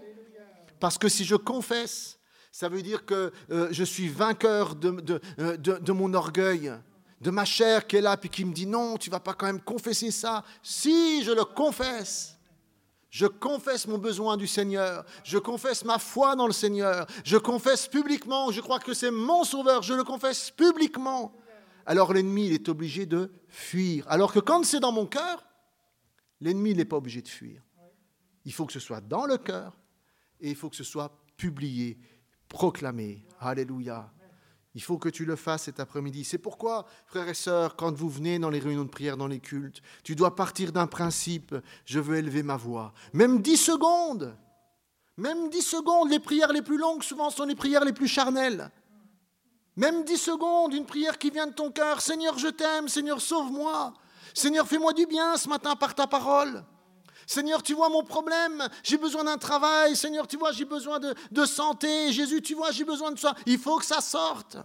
Parce 0.78 0.98
que 0.98 1.08
si 1.08 1.24
je 1.24 1.36
confesse, 1.36 2.18
ça 2.52 2.68
veut 2.68 2.82
dire 2.82 3.04
que 3.04 3.32
euh, 3.50 3.68
je 3.70 3.84
suis 3.84 4.08
vainqueur 4.08 4.74
de, 4.74 5.20
euh, 5.38 5.56
de, 5.56 5.78
de, 5.78 5.92
mon 5.92 6.12
orgueil, 6.14 6.72
de 7.20 7.30
ma 7.30 7.44
chair 7.44 7.86
qui 7.86 7.96
est 7.96 8.00
là, 8.00 8.16
puis 8.16 8.28
qui 8.28 8.44
me 8.44 8.52
dit 8.52 8.66
non, 8.66 8.96
tu 8.96 9.10
vas 9.10 9.20
pas 9.20 9.34
quand 9.34 9.46
même 9.46 9.60
confesser 9.60 10.10
ça. 10.10 10.44
Si 10.62 11.24
je 11.24 11.32
le 11.32 11.44
confesse, 11.44 12.35
je 13.16 13.26
confesse 13.26 13.86
mon 13.86 13.98
besoin 13.98 14.36
du 14.36 14.46
Seigneur, 14.46 15.04
je 15.24 15.38
confesse 15.38 15.84
ma 15.84 15.98
foi 15.98 16.36
dans 16.36 16.46
le 16.46 16.52
Seigneur, 16.52 17.06
je 17.24 17.38
confesse 17.38 17.88
publiquement, 17.88 18.50
je 18.50 18.60
crois 18.60 18.78
que 18.78 18.92
c'est 18.92 19.10
mon 19.10 19.42
sauveur, 19.44 19.82
je 19.82 19.94
le 19.94 20.04
confesse 20.04 20.50
publiquement. 20.50 21.32
Alors 21.86 22.12
l'ennemi, 22.12 22.46
il 22.48 22.52
est 22.52 22.68
obligé 22.68 23.06
de 23.06 23.32
fuir. 23.48 24.04
Alors 24.08 24.32
que 24.32 24.40
quand 24.40 24.64
c'est 24.64 24.80
dans 24.80 24.92
mon 24.92 25.06
cœur, 25.06 25.46
L'ennemi 26.40 26.74
n'est 26.74 26.84
pas 26.84 26.96
obligé 26.96 27.22
de 27.22 27.28
fuir. 27.28 27.62
Il 28.44 28.52
faut 28.52 28.66
que 28.66 28.72
ce 28.72 28.80
soit 28.80 29.00
dans 29.00 29.26
le 29.26 29.38
cœur 29.38 29.76
et 30.40 30.50
il 30.50 30.56
faut 30.56 30.68
que 30.68 30.76
ce 30.76 30.84
soit 30.84 31.10
publié, 31.36 31.98
proclamé. 32.48 33.24
Alléluia. 33.40 34.12
Il 34.76 34.82
faut 34.82 34.98
que 34.98 35.08
tu 35.08 35.24
le 35.24 35.36
fasses 35.36 35.62
cet 35.62 35.80
après-midi. 35.80 36.22
C'est 36.22 36.36
pourquoi, 36.36 36.84
frères 37.06 37.30
et 37.30 37.34
sœurs, 37.34 37.76
quand 37.76 37.96
vous 37.96 38.10
venez 38.10 38.38
dans 38.38 38.50
les 38.50 38.58
réunions 38.58 38.84
de 38.84 38.90
prière, 38.90 39.16
dans 39.16 39.26
les 39.26 39.40
cultes, 39.40 39.80
tu 40.04 40.14
dois 40.14 40.36
partir 40.36 40.70
d'un 40.70 40.86
principe, 40.86 41.54
je 41.86 41.98
veux 41.98 42.18
élever 42.18 42.42
ma 42.42 42.58
voix. 42.58 42.92
Même 43.14 43.40
dix 43.40 43.56
secondes, 43.56 44.36
même 45.16 45.48
dix 45.48 45.62
secondes, 45.62 46.10
les 46.10 46.20
prières 46.20 46.52
les 46.52 46.60
plus 46.60 46.76
longues 46.76 47.02
souvent 47.02 47.30
sont 47.30 47.46
les 47.46 47.54
prières 47.54 47.86
les 47.86 47.94
plus 47.94 48.06
charnelles. 48.06 48.70
Même 49.76 50.04
dix 50.04 50.18
secondes, 50.18 50.74
une 50.74 50.84
prière 50.84 51.16
qui 51.16 51.30
vient 51.30 51.46
de 51.46 51.54
ton 51.54 51.72
cœur, 51.72 52.02
Seigneur, 52.02 52.38
je 52.38 52.48
t'aime, 52.48 52.88
Seigneur, 52.88 53.22
sauve-moi. 53.22 53.94
Seigneur, 54.34 54.68
fais-moi 54.68 54.92
du 54.92 55.06
bien 55.06 55.38
ce 55.38 55.48
matin 55.48 55.74
par 55.74 55.94
ta 55.94 56.06
parole. 56.06 56.62
Seigneur, 57.26 57.62
tu 57.62 57.74
vois 57.74 57.88
mon 57.88 58.04
problème, 58.04 58.68
j'ai 58.84 58.96
besoin 58.96 59.24
d'un 59.24 59.36
travail. 59.36 59.96
Seigneur, 59.96 60.28
tu 60.28 60.36
vois, 60.36 60.52
j'ai 60.52 60.64
besoin 60.64 61.00
de, 61.00 61.44
santé. 61.44 62.12
Jésus, 62.12 62.40
tu 62.40 62.54
vois, 62.54 62.70
j'ai 62.70 62.84
besoin 62.84 63.10
de 63.10 63.18
ça. 63.18 63.34
Il 63.46 63.58
faut 63.58 63.78
que 63.78 63.84
ça 63.84 64.00
sorte. 64.00 64.56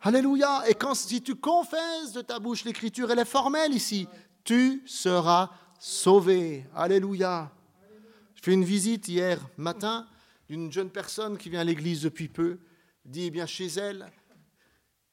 Alléluia. 0.00 0.62
Et 0.68 0.74
quand 0.74 0.94
si 0.94 1.20
tu 1.20 1.34
confesses 1.34 2.12
de 2.14 2.22
ta 2.22 2.38
bouche 2.38 2.64
l'écriture, 2.64 3.10
elle 3.10 3.18
est 3.18 3.24
formelle 3.24 3.74
ici, 3.74 4.06
tu 4.44 4.82
seras 4.86 5.50
sauvé. 5.78 6.66
Alléluia. 6.74 7.50
Je 8.36 8.42
fais 8.42 8.52
une 8.52 8.64
visite 8.64 9.08
hier 9.08 9.38
matin 9.56 10.06
d'une 10.48 10.72
jeune 10.72 10.90
personne 10.90 11.36
qui 11.36 11.50
vient 11.50 11.60
à 11.60 11.64
l'église 11.64 12.02
depuis 12.02 12.28
peu. 12.28 12.58
Dit, 13.04 13.24
eh 13.24 13.30
bien, 13.30 13.46
chez 13.46 13.66
elle, 13.66 14.10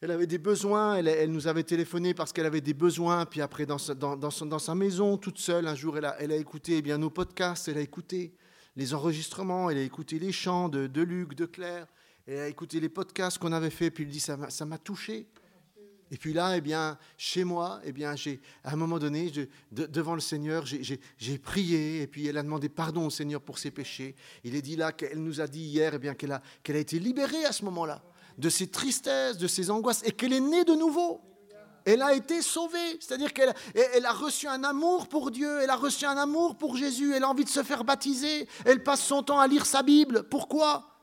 elle 0.02 0.12
avait 0.12 0.28
des 0.28 0.38
besoins, 0.38 0.98
elle, 0.98 1.32
nous 1.32 1.48
avait 1.48 1.64
téléphoné 1.64 2.14
parce 2.14 2.32
qu'elle 2.32 2.46
avait 2.46 2.62
des 2.62 2.76
besoins, 2.76 3.26
puis 3.26 3.42
après 3.42 3.66
dans 3.66 3.80
sa, 3.80 4.76
maison, 4.76 5.18
toute 5.18 5.40
seule, 5.40 5.68
un 5.68 5.76
jour, 5.76 5.98
elle 5.98 6.06
a, 6.06 6.36
écouté 6.36 6.78
eh 6.78 6.82
bien, 6.82 6.98
nos 7.00 7.10
podcasts, 7.10 7.68
elle 7.68 7.80
a 7.80 7.82
écouté 7.82 8.34
les 8.76 8.94
enregistrements, 8.94 9.72
elle 9.72 9.80
a 9.80 9.82
écouté 9.82 10.20
les 10.20 10.32
chants 10.32 10.70
de, 10.70 10.86
de 10.86 11.02
Luc, 11.02 11.34
de 11.34 11.46
Claire, 11.46 11.88
elle 12.28 12.40
a 12.40 12.48
écouté 12.48 12.80
les 12.80 12.90
podcasts 12.90 13.40
qu'on 13.40 13.52
avait 13.52 13.72
fait, 13.72 13.90
puis 13.90 14.04
elle 14.04 14.12
dit, 14.12 14.20
ça 14.20 14.66
m'a 14.66 14.78
touché. 14.78 15.28
Et 16.10 16.18
puis 16.18 16.32
là, 16.32 16.56
eh 16.56 16.62
bien, 16.62 16.98
chez 17.18 17.44
moi, 17.44 17.82
eh 17.84 17.92
bien, 17.92 18.16
j'ai, 18.16 18.40
à 18.64 18.74
un 18.74 18.76
moment 18.76 19.00
donné, 19.00 19.32
devant 19.72 20.14
le 20.14 20.22
Seigneur, 20.22 20.64
j'ai 20.66 21.38
prié, 21.40 22.04
et 22.04 22.08
puis 22.08 22.28
elle 22.28 22.38
a 22.38 22.44
demandé 22.44 22.70
pardon 22.70 23.08
au 23.08 23.10
Seigneur 23.10 23.42
pour 23.42 23.58
ses 23.58 23.72
péchés. 23.72 24.16
Il 24.44 24.56
est 24.56 24.62
dit 24.62 24.76
là 24.76 24.92
qu'elle 24.92 25.22
nous 25.24 25.42
a 25.42 25.48
dit 25.48 25.64
hier 25.64 25.96
eh 25.96 26.00
bien, 26.00 26.14
qu'elle 26.14 26.32
a 26.32 26.80
été 26.80 27.00
libérée 27.00 27.46
à 27.46 27.52
ce 27.52 27.66
moment-là 27.66 28.04
de 28.38 28.50
ses 28.50 28.68
tristesses, 28.68 29.38
de 29.38 29.48
ses 29.48 29.72
angoisses, 29.72 30.04
et 30.06 30.12
qu'elle 30.12 30.34
est 30.34 30.40
née 30.40 30.64
de 30.64 30.74
nouveau. 30.74 31.22
Elle 31.86 32.02
a 32.02 32.14
été 32.14 32.42
sauvée, 32.42 32.98
c'est-à-dire 33.00 33.34
qu'elle 33.34 33.54
elle 33.74 34.06
a 34.06 34.12
reçu 34.12 34.46
un 34.46 34.64
amour 34.66 35.08
pour 35.08 35.32
Dieu, 35.32 35.62
elle 35.62 35.70
a 35.70 35.78
reçu 35.78 36.06
un 36.06 36.18
amour 36.18 36.58
pour 36.58 36.76
Jésus, 36.76 37.14
elle 37.16 37.24
a 37.24 37.30
envie 37.30 37.46
de 37.46 37.50
se 37.50 37.64
faire 37.64 37.86
baptiser, 37.86 38.48
elle 38.66 38.84
passe 38.84 39.02
son 39.02 39.24
temps 39.24 39.40
à 39.40 39.48
lire 39.48 39.66
sa 39.66 39.84
Bible. 39.84 40.24
Pourquoi? 40.24 40.98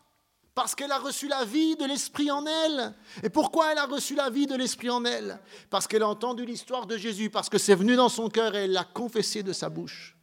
Parce 0.55 0.75
qu'elle 0.75 0.93
a 0.93 0.99
reçu 0.99 1.27
la 1.27 1.45
vie 1.45 1.75
de 1.77 1.87
l'Esprit 1.87 2.31
en 2.31 2.45
elle. 2.47 2.95
Et 3.23 3.31
pourquoi 3.31 3.73
elle 3.73 3.79
a 3.79 3.87
reçu 3.87 4.15
la 4.15 4.29
vie 4.31 4.47
de 4.47 4.55
l'Esprit 4.55 4.91
en 4.91 5.05
elle? 5.05 5.41
Parce 5.71 5.89
qu'elle 5.89 6.03
a 6.03 6.09
entendu 6.09 6.45
l'histoire 6.45 6.87
de 6.87 6.97
Jésus, 6.97 7.31
parce 7.31 7.49
que 7.49 7.59
c'est 7.59 7.75
venu 7.75 7.97
dans 7.97 8.11
son 8.11 8.29
cœur 8.29 8.55
et 8.55 8.65
elle 8.65 8.73
l'a 8.73 8.85
confessé 8.85 9.43
de 9.43 9.55
sa 9.55 9.71
bouche. 9.71 10.17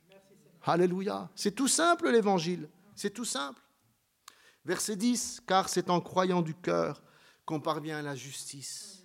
Alléluia. 0.63 1.27
C'est 1.36 1.56
tout 1.56 1.68
simple 1.68 2.12
l'évangile, 2.12 2.70
c'est 2.96 3.10
tout 3.10 3.25
simple. 3.25 3.62
Verset 4.65 4.96
10, 4.96 5.41
car 5.48 5.70
c'est 5.70 5.89
en 5.89 6.01
croyant 6.01 6.41
du 6.41 6.53
cœur 6.53 7.01
qu'on 7.46 7.60
parvient 7.60 7.98
à 7.98 8.01
la 8.01 8.15
justice. 8.15 9.03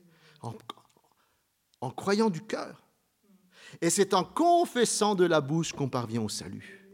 En, 1.81 1.91
croyant 1.91 2.31
du 2.31 2.43
cœur. 2.43 2.85
Et 3.81 3.91
c'est 3.91 4.15
en 4.15 4.25
confessant 4.25 5.15
de 5.15 5.25
la 5.25 5.41
bouche 5.41 5.73
qu'on 5.73 5.89
parvient 5.89 6.23
au 6.23 6.29
salut. 6.29 6.87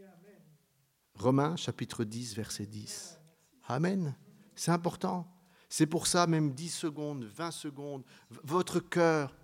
Romains 1.15 1.55
chapitre 1.55 2.03
10, 2.03 2.35
verset 2.35 2.65
10. 2.65 3.19
Amen. 3.67 4.15
C'est 4.55 4.71
important. 4.71 5.29
C'est 5.69 5.85
pour 5.85 6.07
ça, 6.07 6.25
même 6.27 6.53
10 6.53 6.69
secondes, 6.69 7.23
20 7.25 7.51
secondes, 7.51 8.03
votre 8.43 8.79
cœur, 8.79 9.35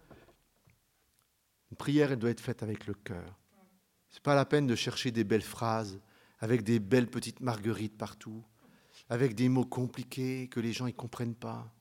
une 1.72 1.78
prière, 1.78 2.12
elle 2.12 2.20
doit 2.20 2.30
être 2.30 2.40
faite 2.40 2.64
avec 2.64 2.88
le 2.88 2.94
cœur. 2.94 3.40
Ce 4.10 4.16
n'est 4.16 4.22
pas 4.22 4.36
la 4.36 4.46
peine 4.46 4.66
de 4.66 4.76
chercher 4.76 5.12
des 5.12 5.24
belles 5.24 5.42
phrases 5.42 6.00
avec 6.40 6.64
des 6.64 6.80
belles 6.80 7.10
petites 7.10 7.42
marguerites 7.42 7.98
partout 7.98 8.44
avec 9.10 9.34
des 9.34 9.50
mots 9.50 9.66
compliqués 9.66 10.48
que 10.48 10.60
les 10.60 10.72
gens 10.72 10.86
ne 10.86 10.92
comprennent 10.92 11.36
pas. 11.36 11.74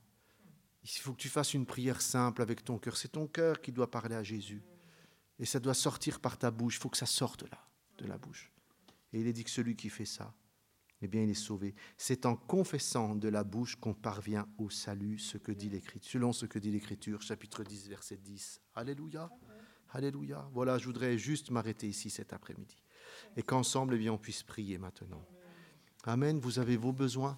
Il 0.83 0.89
faut 0.89 1.13
que 1.13 1.21
tu 1.21 1.29
fasses 1.29 1.53
une 1.53 1.65
prière 1.65 2.01
simple 2.01 2.41
avec 2.41 2.63
ton 2.63 2.79
cœur. 2.79 2.97
C'est 2.97 3.09
ton 3.09 3.27
cœur 3.27 3.61
qui 3.61 3.71
doit 3.71 3.91
parler 3.91 4.15
à 4.15 4.23
Jésus. 4.23 4.63
Et 5.37 5.45
ça 5.45 5.59
doit 5.59 5.75
sortir 5.75 6.19
par 6.19 6.37
ta 6.37 6.51
bouche. 6.51 6.77
Il 6.77 6.79
faut 6.79 6.89
que 6.89 6.97
ça 6.97 7.05
sorte 7.05 7.43
là, 7.43 7.67
de 7.99 8.07
la 8.07 8.17
bouche. 8.17 8.51
Et 9.13 9.21
il 9.21 9.27
est 9.27 9.33
dit 9.33 9.43
que 9.43 9.51
celui 9.51 9.75
qui 9.75 9.89
fait 9.89 10.05
ça, 10.05 10.33
eh 11.01 11.07
bien, 11.07 11.21
il 11.21 11.29
est 11.29 11.33
sauvé. 11.33 11.75
C'est 11.97 12.25
en 12.25 12.35
confessant 12.35 13.15
de 13.15 13.29
la 13.29 13.43
bouche 13.43 13.75
qu'on 13.75 13.93
parvient 13.93 14.47
au 14.57 14.69
salut, 14.69 15.19
ce 15.19 15.37
que 15.37 15.51
dit 15.51 15.69
l'Écriture, 15.69 16.11
selon 16.11 16.33
ce 16.33 16.45
que 16.45 16.59
dit 16.59 16.71
l'Écriture, 16.71 17.21
chapitre 17.21 17.63
10, 17.63 17.87
verset 17.87 18.17
10. 18.17 18.61
Alléluia. 18.75 19.29
Alléluia. 19.91 20.49
Voilà, 20.53 20.77
je 20.77 20.85
voudrais 20.85 21.17
juste 21.17 21.51
m'arrêter 21.51 21.87
ici 21.87 22.09
cet 22.09 22.33
après-midi. 22.33 22.83
Et 23.37 23.43
qu'ensemble, 23.43 23.95
eh 23.95 23.97
bien, 23.97 24.13
on 24.13 24.17
puisse 24.17 24.43
prier 24.43 24.77
maintenant. 24.77 25.25
Amen. 26.05 26.39
Vous 26.39 26.59
avez 26.59 26.77
vos 26.77 26.91
besoins. 26.93 27.37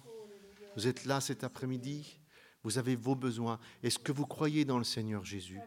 Vous 0.76 0.86
êtes 0.86 1.04
là 1.04 1.20
cet 1.20 1.44
après-midi. 1.44 2.18
Vous 2.62 2.78
avez 2.78 2.94
vos 2.94 3.14
besoins. 3.14 3.58
Est-ce 3.82 3.98
que 3.98 4.12
vous 4.12 4.26
croyez 4.26 4.64
dans 4.64 4.78
le 4.78 4.84
Seigneur 4.84 5.24
Jésus? 5.24 5.58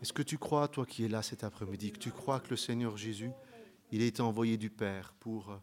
Est-ce 0.00 0.12
que 0.12 0.22
tu 0.22 0.38
crois, 0.38 0.66
toi 0.68 0.86
qui 0.86 1.04
es 1.04 1.08
là 1.08 1.22
cet 1.22 1.44
après-midi, 1.44 1.92
que 1.92 1.98
tu 1.98 2.10
crois 2.10 2.40
que 2.40 2.48
le 2.50 2.56
Seigneur 2.56 2.96
Jésus, 2.96 3.30
il 3.92 4.00
été 4.00 4.22
envoyé 4.22 4.56
du 4.56 4.70
Père 4.70 5.12
pour, 5.20 5.60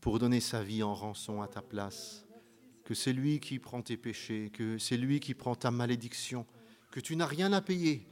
pour 0.00 0.18
donner 0.18 0.40
sa 0.40 0.64
vie 0.64 0.82
en 0.82 0.94
rançon 0.94 1.40
à 1.40 1.46
ta 1.46 1.62
place? 1.62 2.26
Que 2.84 2.94
c'est 2.94 3.12
lui 3.12 3.38
qui 3.38 3.60
prend 3.60 3.80
tes 3.80 3.96
péchés, 3.96 4.50
que 4.52 4.78
c'est 4.78 4.96
lui 4.96 5.20
qui 5.20 5.34
prend 5.34 5.54
ta 5.54 5.70
malédiction, 5.70 6.44
que 6.90 6.98
tu 6.98 7.14
n'as 7.14 7.26
rien 7.26 7.52
à 7.52 7.62
payer. 7.62 8.06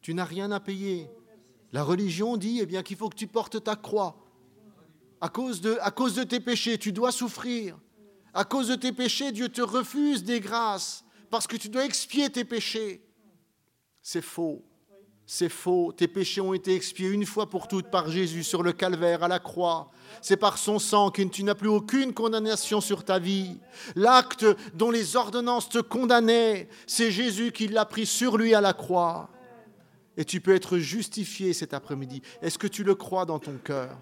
Tu 0.00 0.14
n'as 0.14 0.24
rien 0.24 0.50
à 0.50 0.60
payer. 0.60 1.08
La 1.72 1.84
religion 1.84 2.38
dit 2.38 2.60
eh 2.60 2.66
bien 2.66 2.82
qu'il 2.82 2.96
faut 2.96 3.10
que 3.10 3.16
tu 3.16 3.26
portes 3.26 3.62
ta 3.62 3.76
croix. 3.76 4.19
À 5.20 5.28
cause, 5.28 5.60
de, 5.60 5.78
à 5.82 5.90
cause 5.90 6.14
de 6.14 6.24
tes 6.24 6.40
péchés, 6.40 6.78
tu 6.78 6.92
dois 6.92 7.12
souffrir. 7.12 7.78
À 8.32 8.44
cause 8.44 8.68
de 8.68 8.74
tes 8.74 8.92
péchés, 8.92 9.32
Dieu 9.32 9.48
te 9.48 9.60
refuse 9.60 10.24
des 10.24 10.40
grâces 10.40 11.04
parce 11.30 11.46
que 11.46 11.56
tu 11.56 11.68
dois 11.68 11.84
expier 11.84 12.30
tes 12.30 12.44
péchés. 12.44 13.02
C'est 14.02 14.22
faux. 14.22 14.64
C'est 15.26 15.48
faux. 15.48 15.92
Tes 15.92 16.08
péchés 16.08 16.40
ont 16.40 16.54
été 16.54 16.74
expiés 16.74 17.08
une 17.08 17.26
fois 17.26 17.48
pour 17.48 17.68
toutes 17.68 17.88
par 17.88 18.10
Jésus 18.10 18.42
sur 18.42 18.62
le 18.62 18.72
calvaire, 18.72 19.22
à 19.22 19.28
la 19.28 19.38
croix. 19.38 19.90
C'est 20.22 20.36
par 20.36 20.58
son 20.58 20.78
sang 20.78 21.10
que 21.10 21.22
tu 21.22 21.44
n'as 21.44 21.54
plus 21.54 21.68
aucune 21.68 22.12
condamnation 22.12 22.80
sur 22.80 23.04
ta 23.04 23.18
vie. 23.18 23.60
L'acte 23.94 24.44
dont 24.74 24.90
les 24.90 25.14
ordonnances 25.14 25.68
te 25.68 25.78
condamnaient, 25.78 26.68
c'est 26.86 27.12
Jésus 27.12 27.52
qui 27.52 27.68
l'a 27.68 27.84
pris 27.84 28.06
sur 28.06 28.38
lui 28.38 28.54
à 28.54 28.60
la 28.60 28.72
croix. 28.72 29.30
Et 30.16 30.24
tu 30.24 30.40
peux 30.40 30.54
être 30.54 30.78
justifié 30.78 31.52
cet 31.52 31.74
après-midi. 31.74 32.22
Est-ce 32.42 32.58
que 32.58 32.66
tu 32.66 32.82
le 32.82 32.96
crois 32.96 33.24
dans 33.24 33.38
ton 33.38 33.56
cœur? 33.58 33.96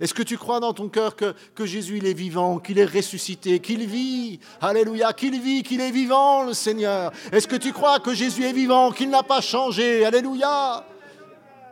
Est-ce 0.00 0.14
que 0.14 0.22
tu 0.22 0.36
crois 0.36 0.60
dans 0.60 0.72
ton 0.72 0.88
cœur 0.88 1.16
que, 1.16 1.34
Jésus, 1.64 1.98
est 2.04 2.12
vivant, 2.12 2.58
qu'il 2.58 2.78
est 2.78 2.84
ressuscité, 2.84 3.60
qu'il 3.60 3.86
vit 3.86 4.40
Alléluia, 4.60 5.12
qu'il 5.12 5.40
vit, 5.40 5.62
qu'il 5.62 5.80
est 5.80 5.90
vivant, 5.90 6.44
le 6.44 6.54
Seigneur? 6.54 7.12
Est-ce 7.32 7.48
que 7.48 7.56
tu 7.56 7.72
crois 7.72 8.00
que 8.00 8.14
Jésus 8.14 8.44
est 8.44 8.52
vivant, 8.52 8.92
qu'il 8.92 9.10
n'a 9.10 9.22
pas 9.22 9.40
changé 9.40 10.04
Alléluia? 10.04 10.84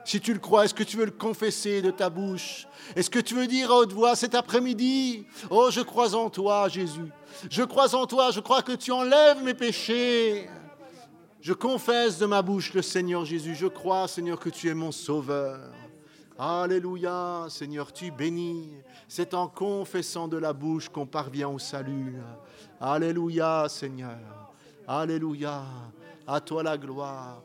Si 0.04 0.20
tu 0.20 0.32
le 0.32 0.38
crois, 0.38 0.64
est-ce 0.64 0.74
que 0.74 0.84
tu 0.84 0.96
veux 0.96 1.06
le 1.06 1.10
confesser 1.10 1.82
de 1.82 1.90
ta 1.90 2.08
bouche? 2.08 2.68
Est-ce 2.94 3.10
que 3.10 3.18
tu 3.18 3.34
veux 3.34 3.48
dire 3.48 3.72
à 3.72 3.78
haute 3.78 3.92
voix 3.92 4.14
cet 4.14 4.36
après-midi 4.36 5.26
Oh, 5.50 5.68
je 5.72 5.80
crois 5.80 6.14
en 6.14 6.30
toi, 6.30 6.68
Jésus. 6.68 7.10
Je 7.50 7.64
crois 7.64 7.92
en 7.94 8.06
toi, 8.06 8.30
je 8.30 8.38
crois 8.38 8.62
que 8.62 8.72
tu 8.72 8.92
enlèves 8.92 9.42
mes 9.42 9.54
péchés. 9.54 10.48
Je 11.40 11.52
confesse 11.52 12.18
de 12.18 12.26
ma 12.26 12.40
bouche 12.40 12.72
le 12.72 12.82
Seigneur 12.82 13.24
Jésus. 13.24 13.56
Je 13.56 13.66
crois, 13.66 14.06
Seigneur, 14.06 14.38
que 14.38 14.48
tu 14.48 14.68
es 14.68 14.74
mon 14.74 14.92
sauveur. 14.92 15.58
Alléluia, 16.38 17.46
Seigneur, 17.48 17.92
tu 17.92 18.10
bénis. 18.10 18.70
C'est 19.08 19.32
en 19.32 19.48
confessant 19.48 20.28
de 20.28 20.36
la 20.36 20.52
bouche 20.52 20.88
qu'on 20.88 21.06
parvient 21.06 21.48
au 21.48 21.58
salut. 21.58 22.16
Alléluia, 22.78 23.66
Seigneur. 23.68 24.18
Alléluia. 24.86 25.62
À 26.26 26.40
toi 26.40 26.62
la 26.62 26.76
gloire. 26.76 27.42